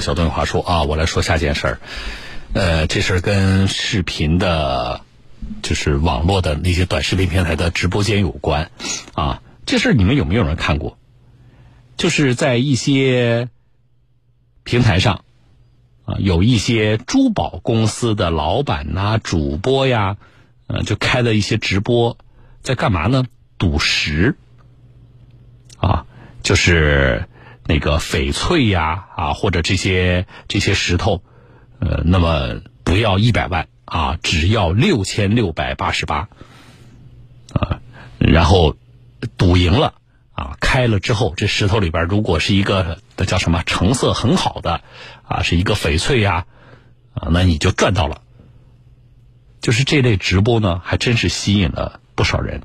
[0.00, 1.80] 小东有话说啊，我来说下件事儿。
[2.54, 5.00] 呃，这事儿跟视频的，
[5.62, 8.70] 就是网络的那些短视频平台的直播间有关
[9.14, 9.42] 啊。
[9.64, 10.98] 这事儿你们有没有人看过？
[11.96, 13.48] 就是在一些
[14.64, 15.24] 平台上
[16.04, 20.16] 啊，有一些珠宝公司的老板呐、主播呀，
[20.66, 22.18] 呃，就开了一些直播，
[22.62, 23.24] 在干嘛呢？
[23.58, 24.36] 赌石
[25.76, 26.06] 啊，
[26.42, 27.28] 就是
[27.64, 31.22] 那个翡翠呀啊，或者这些这些石头，
[31.78, 36.28] 呃，那么不要一百万啊，只要六千六百八十八
[37.54, 37.80] 啊，
[38.18, 38.76] 然后
[39.36, 39.94] 赌赢了。
[40.34, 44.80] 啊，开了之后，这石头里边如果是一个那叫什么成色很好的
[45.28, 46.46] 啊，是一个翡翠呀，
[47.12, 48.22] 啊，那你就赚到了。
[49.60, 52.62] 就是这类直播呢，还真是吸引了不少人。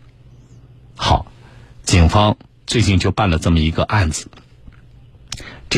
[0.96, 1.30] 好，
[1.84, 4.32] 警方最近就办了这么一个案子，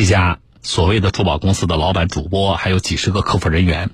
[0.00, 3.90] 这家所谓的珠宝公司的老板、主播还有几十个客服人员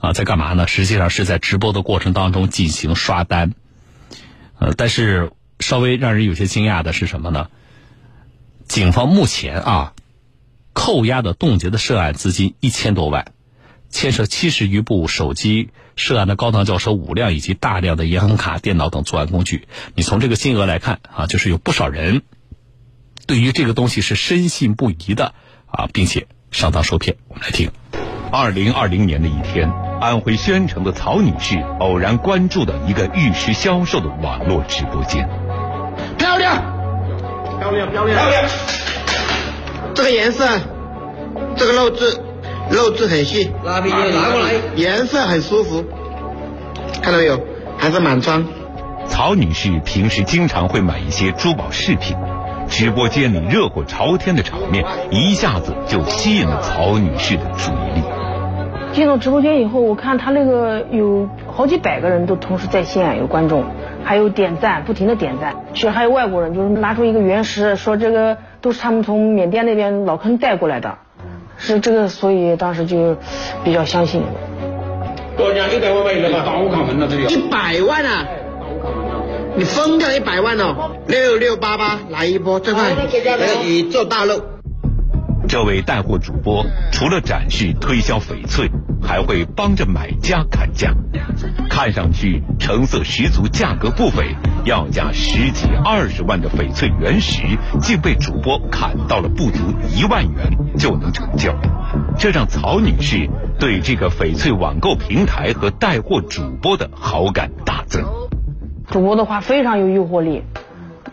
[0.00, 0.66] 啊，在干嘛呢？
[0.66, 3.54] 实际上是在直播的过程当中进行刷单，
[4.58, 5.30] 呃，但是。
[5.60, 7.48] 稍微让人有些惊讶的是什么呢？
[8.66, 9.92] 警方目前啊，
[10.72, 13.30] 扣押的冻结的涉案资金一千多万，
[13.88, 19.68] 牵涉七十余部手机、涉案的高档轿车五辆以及大量的银行卡、电脑等作案工具。
[19.94, 22.22] 你从这个金额来看啊，就是有不少人
[23.26, 25.34] 对于这个东西是深信不疑的
[25.66, 27.16] 啊，并且上当受骗。
[27.28, 27.70] 我们来听，
[28.30, 29.72] 二零二零年的一天。
[30.02, 35.28] 安徽宣城的曹女士偶然关注的一个玉石销售的网络直播间，
[36.18, 36.56] 漂亮，
[37.60, 38.50] 漂亮，漂亮，漂亮。
[39.94, 40.44] 这个颜色，
[41.56, 42.18] 这个肉质，
[42.68, 45.84] 肉质很细，拿笔拿过来，颜色很舒服，
[47.00, 47.40] 看到没有？
[47.78, 48.44] 还是满装。
[49.06, 52.16] 曹女士平时经常会买一些珠宝饰品，
[52.72, 58.02] 直播间里热火朝天的场面一下子就吸引了曹女士的注意力。
[58.92, 63.64] 进到直播间以后，我看他那个有好几百个人都同时在线，有观众，
[64.02, 65.54] 还有点赞，不停的点赞。
[65.74, 70.96] 其实还有外国人，就是拿出一个原石，说这个都是他们从缅甸那边老坑带过来的，
[71.58, 73.16] 是这个，所以当时就
[73.62, 74.22] 比较相信。
[75.36, 75.68] 多少？
[75.68, 76.42] 一百万没了吧？
[76.46, 77.26] 打卡门了，这里。
[77.26, 78.26] 一百万啊！
[79.54, 80.96] 你疯掉一百万哦！
[81.06, 82.92] 六六八八来一波，这块
[83.64, 84.42] 宇宙大陆。
[85.46, 88.70] 这位带货主播除了展示推销翡翠，
[89.02, 90.94] 还会帮着买家砍价。
[91.68, 97.42] 看上去成色十足、价格不菲，要价十几二十万的翡翠原石，
[97.80, 99.58] 竟被主播砍到了不足
[99.94, 101.54] 一万元就能成交。
[102.16, 108.02] 这让曹女士对这个翡翠网购平台和带货主播的好感大增。
[108.92, 110.44] 主播的话非常有诱惑力。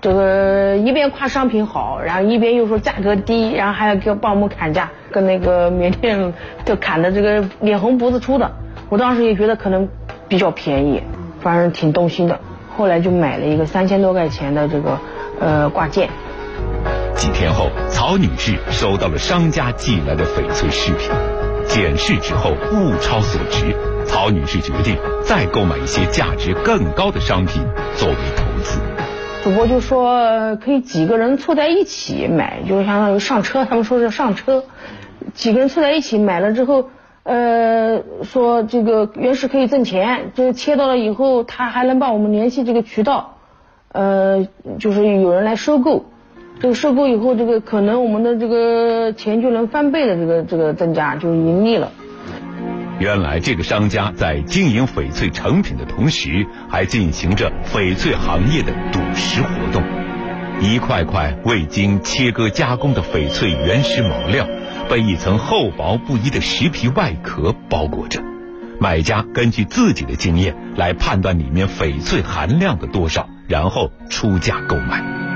[0.02, 6.34] 这个一边夸商品好，然后一边又说价格低，然后还要给帮我们砍价，跟那个缅甸
[6.66, 8.52] 就砍的这个脸红脖子粗的。
[8.90, 9.88] 我当时也觉得可能
[10.28, 11.02] 比较便宜，
[11.40, 12.38] 反正挺动心的。
[12.78, 15.00] 后来就买了一个三千多块钱的这个
[15.40, 16.10] 呃挂件。
[17.16, 21.10] 几天后，曹女士收到了商家寄来的翡翠饰品，
[21.70, 27.62] 检视之后物超所值，曹女士决定再购买一些价值更高的商品
[27.96, 28.82] 作为投资。
[29.44, 33.66] 主播就说可以几个人凑在一起买，就是相当于上车。
[33.66, 34.64] 他们说是上车，
[35.36, 36.90] 几个人凑在一起买了之后，
[37.22, 43.38] 呃，说这个原石可以挣钱，就切到了以后，他还能帮我们联系这个渠道，
[43.92, 44.48] 呃，
[44.80, 46.06] 就是有人来收购。
[46.62, 51.90] 这个收购以后，这个可能我们的这个钱就能翻倍的这个这个增加，就盈利了。
[53.00, 59.82] 原来这个商家在经营翡翠成品的同时，还进行着翡翠行业的赌石活动。
[60.60, 64.46] 一块块未经切割加工的翡翠原石毛料，
[64.90, 68.22] 被一层厚薄不一的石皮外壳包裹着。
[68.82, 75.29] 买家根据自己的经验来判断里面翡翠含量的多少，然后出价购买。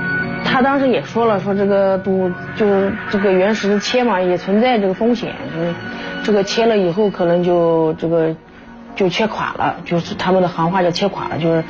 [0.44, 5.74] 他当时也说了，说这个赌就是这个原石切嘛，也存在这个风险，就是。
[6.24, 8.34] 这个切了以后，可能就这个
[8.96, 11.62] 就切垮了，就是他们的行话叫切垮了，就是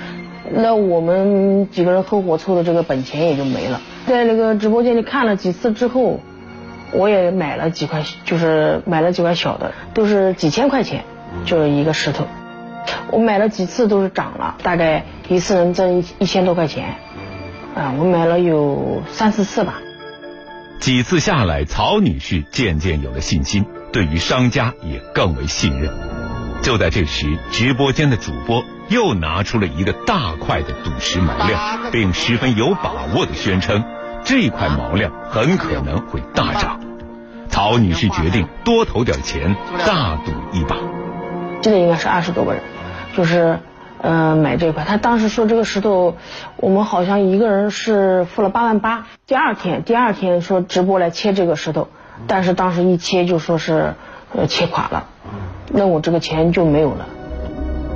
[0.53, 3.81] 那我们几个人合伙凑的这个本钱也就没了。
[4.07, 6.21] 在那个直播间里看了几次之后，
[6.93, 11.03] 我也买了几块，就是买了几块小的，都是几千块钱，
[11.45, 12.25] 就是一个石头。
[13.11, 16.95] 我买了几次都是涨了，大概一次能挣一千多块钱，
[17.75, 19.75] 啊，我买了有三四次吧。
[20.81, 23.65] 几次下来，曹女士渐渐有了信心。
[23.93, 25.93] 对于商家也更为信任。
[26.63, 31.59] 就在这时，直播间的主播又拿出了一个大块的赌石毛料，
[31.93, 33.85] 并十分有把握的宣称，
[34.25, 36.81] 这块毛料很可能会大涨。
[37.49, 39.55] 曹女士决定多投点钱，
[39.87, 40.77] 大赌一把。
[41.63, 42.63] 这个应该是二十多个人，
[43.17, 43.61] 就是
[44.05, 44.85] 呃买这块。
[44.85, 46.17] 他当时说这个石头，
[46.57, 49.07] 我们好像一个人是付了八万八。
[49.27, 51.89] 第二天，第二天说直播来切这个石头，
[52.27, 53.95] 但是当时一切就说是
[54.35, 55.09] 呃切垮了，
[55.71, 57.07] 那我这个钱就没有了。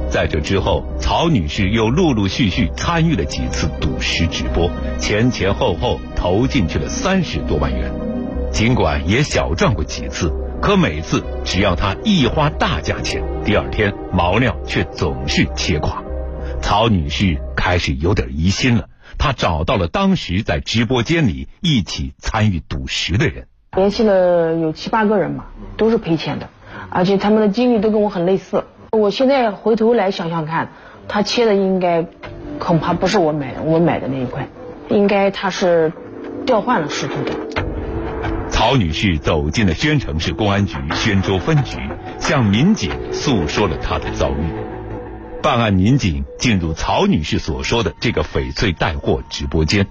[0.09, 7.93] 在这之后，曹女士又陆陆续续参与了几次赌石直播，前前后后投进去了三十多万元。
[8.51, 16.03] 尽管也小赚过几次，可每次只要他一花大价钱，第二天毛料却总是切垮。
[16.61, 23.47] 曹女士开始有点疑心了，她找到了当时在直播间里一起参与赌石的人，
[23.77, 25.47] 联系了有七八个人嘛，
[25.77, 26.49] 都是赔钱的，
[26.91, 28.65] 而且他们的经历都跟我很类似。
[28.91, 30.73] 我现在回头来想想看，
[31.07, 32.05] 他切的应该
[32.59, 34.49] 恐怕不是我买的，我买的那一块，
[34.89, 35.93] 应该他是
[36.45, 37.33] 调换了石头的。
[38.59, 41.77] 曹女士走进了宣城市公安局宣州分局，
[42.19, 44.51] 向民警诉说了她的遭遇。
[45.41, 49.87] 办案民警进入曹女士所说的这个翡翠带货直播间。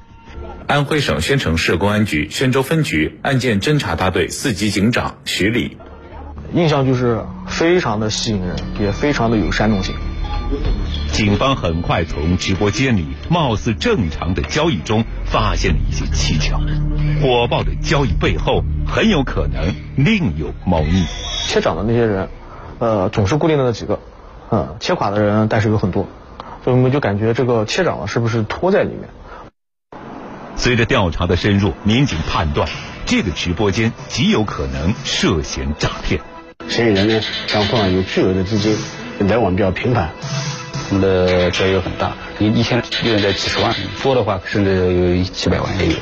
[0.68, 5.78] 安徽省宣城市公安局宣州分局案件侦查大队四级警长徐礼。
[6.54, 9.96] 印象就是非常的吸引人，也非常的有煽动性。
[11.12, 16.60] 警方很快从直播间里貌似正常的交易中发现了一些蹊跷，
[17.22, 21.06] 火爆的交易背后很有可能另有猫腻。
[21.48, 22.30] 切涨的那些人，
[22.80, 24.00] 呃，总是固定的那几个，
[24.52, 26.08] 嗯，切垮的人但是有很多，
[26.64, 29.10] 所以我们就感觉这个切涨的是不是拖在里面？
[30.56, 32.68] 随着调查的深入，民警判断
[33.06, 36.22] 这个直播间极有可能涉嫌诈骗。
[36.68, 38.76] 嫌疑人呢，账户上有巨额的资金，
[39.28, 40.12] 来往比较频繁，
[40.90, 45.96] 我们的交易很大，一一天利润在几十万，多的话甚至有几百万也有。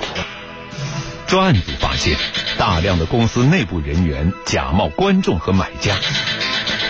[1.28, 2.16] 专案组发现，
[2.58, 5.96] 大量的公司内部人员假冒观众和买家，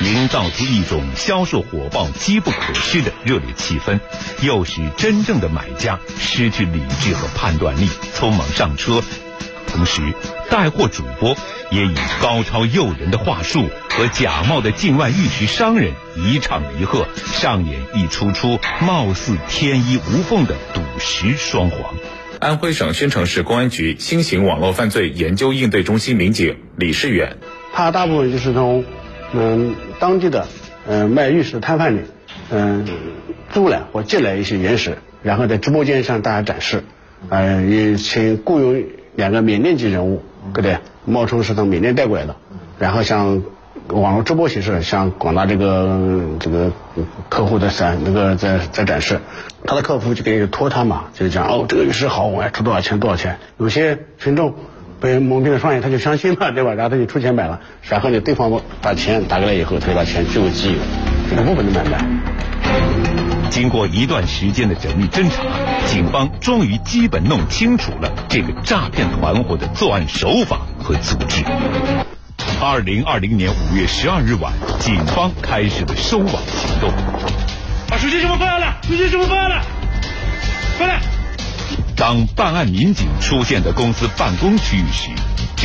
[0.01, 4.01] 营造出一种销售火爆、机不可失的热烈气氛，
[4.41, 9.01] 诱使真正的买家失去理智和判断力，匆忙上车。
[9.75, 10.01] 同时，
[10.50, 11.36] 带货主播
[11.69, 21.94] 也以高超诱人的话术和假冒的境外玉石商人一唱一和，上演一出出貌似天衣无缝的赌石双簧。
[22.39, 27.36] 安徽省宣城市公安局新型网络犯罪研究应对中心民警李世远，
[27.74, 28.86] 他大部分就是从
[29.33, 30.48] 嗯当地的
[30.88, 32.01] 嗯卖玉石的摊贩里
[32.50, 32.88] 嗯
[33.51, 36.86] 租来或借来一些原石，然后在直播间向大家展示，
[37.30, 38.83] 嗯也请雇佣。
[39.15, 40.23] 两个缅甸籍人物，
[40.53, 40.77] 对不对？
[41.06, 42.35] 冒充是从缅甸带过来的，
[42.79, 43.44] 然后像
[43.89, 46.00] 网络直播形式向广大这个
[46.39, 46.71] 这个
[47.29, 49.19] 客户的展那个在在展示，
[49.65, 53.38] 他的客服就给你托他嘛，就是讲哦这个玉石好，我要出多少钱多少钱。
[53.57, 54.56] 有些群众
[55.00, 56.73] 被蒙蔽了双眼，他就相信了，对吧？
[56.73, 60.79] 然后他就出钱买了，然后呢对方把钱打过来以后，他就把钱据为己有，
[61.29, 62.03] 这个部分的买卖。
[63.50, 65.44] 经过一段时间的缜密侦查，
[65.88, 71.44] 警方终于基本弄清楚了这个诈骗团伙的作案手法和组织。
[72.62, 76.92] 二零二零年五月十二日晚，警方开始了收网行动。
[77.88, 78.77] 把水晶师傅放下来！
[78.81, 79.62] 水晶师傅放下来！
[80.77, 81.00] 快来！
[81.95, 85.09] 当办案民警出现在公司办公区域时，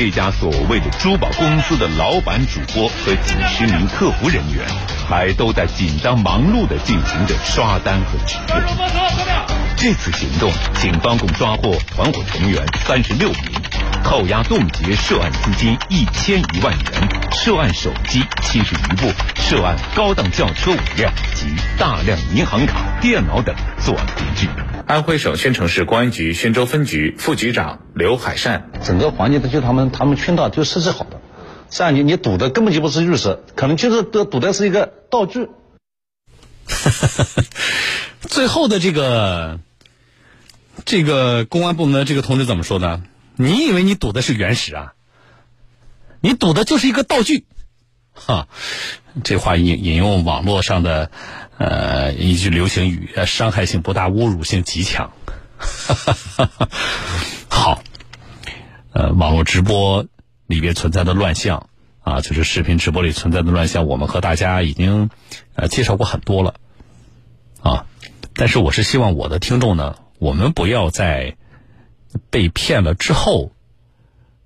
[0.03, 4.67] 这家所谓的珠宝公司的老板、主播和几十名客服人员，
[5.07, 8.57] 还都在紧张忙碌地进行着刷单和直播。
[9.77, 13.43] 这次行动，警方共抓获团伙成员三十六名，
[14.03, 21.45] 扣押冻结涉案资金一千一万元，涉案手机七十余部，涉案高档轿车五辆及
[21.77, 24.49] 大量银行卡、电脑等作案工具。
[24.87, 31.21] 安徽省宣城市公安局宣州分局副局长刘海善，整个环境都就他们他们圈套就设置好的，
[31.71, 35.49] 这样你你赌的根本就不是玉石，可能就是赌赌的是一个道具。
[38.29, 39.61] 最后的这个
[40.85, 43.03] 这个公安部门的这个同志怎么说呢？
[43.37, 44.93] 你以为你赌的是原石啊？
[46.21, 47.47] 你赌的就是一个道具，
[48.13, 48.49] 哈，
[49.25, 51.11] 这话引引用网络上的。
[51.61, 55.13] 呃，一句流行语，伤害性不大，侮辱性极强。
[57.51, 57.83] 好，
[58.95, 60.07] 呃，网络直播
[60.47, 61.69] 里边存在的乱象
[62.01, 65.11] 啊，就是视频直播里存在的乱象，我们和大家已经
[65.55, 66.55] 呃介绍过很多了
[67.61, 67.85] 啊。
[68.33, 71.37] 但是，我是希望我的听众呢，我们不要在
[72.31, 73.53] 被骗了之后，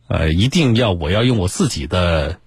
[0.08, 2.40] 呃，一定要我要用我自己的。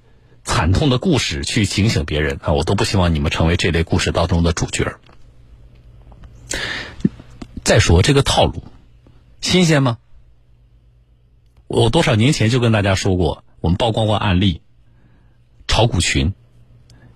[0.47, 2.53] 惨痛的故事去警醒别人啊！
[2.53, 4.95] 我都不希望你们成为这类故事当中的主角。
[7.63, 8.63] 再说这个套路
[9.41, 9.97] 新鲜吗？
[11.67, 13.67] 我多少年前就跟大家说过，我。
[13.69, 14.61] 们曝光过案例，
[15.67, 16.33] 炒股群，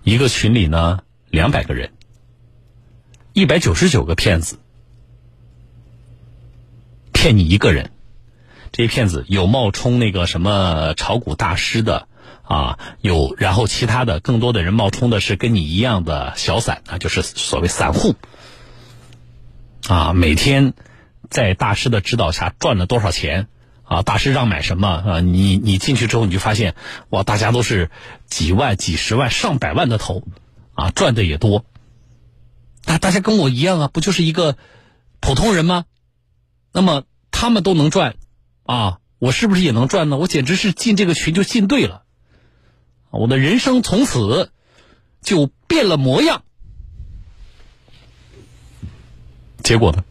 [0.02, 1.92] 一个群里呢两百个人，
[3.32, 4.58] 一百九十九个骗子，
[7.12, 7.90] 骗你一个人。
[8.70, 12.06] 这些骗子有冒充那个什么炒股大师的
[12.42, 18.14] 啊，有然后其他的更多的人冒充的是跟你一样的小散啊，就是所谓散户
[19.88, 20.74] 啊，每天
[21.30, 23.48] 在大师的指导下赚了多少钱
[23.84, 24.02] 啊？
[24.02, 25.20] 大师让买什么啊？
[25.20, 26.74] 你你进去之后你就发现
[27.10, 27.90] 哇，大家都是
[28.26, 30.22] 几万、几十万、上百万的投
[30.74, 31.64] 啊，赚的也多。
[32.84, 34.56] 大大家跟我一样啊，不就是一个
[35.20, 35.84] 普通人吗？
[36.72, 38.16] 那么他们都能赚。
[38.64, 40.16] 啊，我是不是也能赚呢？
[40.16, 42.01] 我简直是进这个群就进对了，
[43.12, 44.50] 我的人生从此
[45.20, 46.42] 就变了模样。
[49.62, 50.04] 结果呢？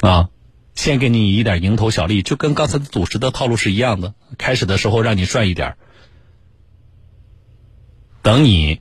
[0.00, 0.30] 啊，
[0.74, 4.14] 先给你一点蝇头小利，就跟刚才的赌石的套路是一样的。
[4.38, 5.76] 开始的时候让你赚一点，
[8.22, 8.80] 等你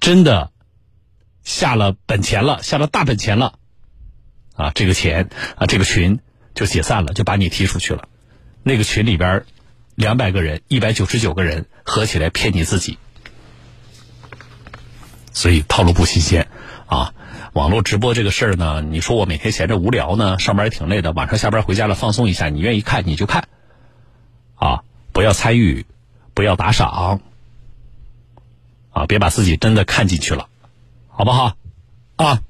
[0.00, 0.50] 真的
[1.44, 3.58] 下了本钱了，下了大本钱了，
[4.54, 6.20] 啊，这个钱啊，这个群。
[6.54, 8.08] 就解散了，就把你踢出去了。
[8.64, 9.44] 那个群里边，
[9.98, 12.98] 两百个人，一百九十九个人合起来骗你自己，
[15.32, 16.46] 所以套路不新鲜
[16.86, 17.12] 啊。
[17.52, 23.48] 网络直播这个事儿呢，你说我每天闲着无聊呢，上班也挺累的，晚上下班回家了放松一下，你愿意看你就看，
[24.54, 25.84] 啊，不要参与，
[26.32, 27.20] 不要打赏，
[28.90, 30.46] 啊，别把自己真的看进去了，
[31.08, 31.56] 好不好？
[32.14, 32.40] 啊。